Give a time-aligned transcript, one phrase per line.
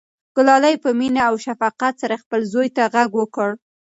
[0.35, 3.49] ګلالۍ په مینه او شفقت سره خپل زوی ته غږ وکړ.